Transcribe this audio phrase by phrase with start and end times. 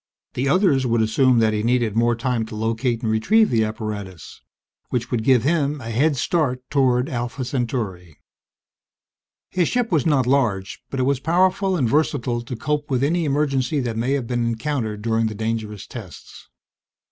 [0.33, 4.41] The others would assume that he needed more time to locate and retrieve the apparatus
[4.89, 8.17] which would give him a head start toward Alpha Centauri.
[9.51, 13.25] His ship was not large, but it was powerful and versatile to cope with any
[13.25, 16.49] emergency that may have been encountered during the dangerous tests.